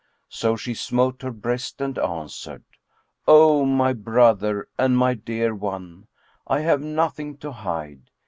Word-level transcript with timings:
So 0.29 0.55
she 0.55 0.73
smote 0.73 1.21
her 1.21 1.29
breast 1.29 1.79
and 1.79 1.95
answered, 1.99 2.63
"O 3.27 3.65
my 3.65 3.93
brother 3.93 4.67
and 4.75 4.97
my 4.97 5.13
dear 5.13 5.53
one, 5.53 6.07
I 6.47 6.61
have 6.61 6.81
nothing 6.81 7.37
to 7.37 7.51
hide. 7.51 8.09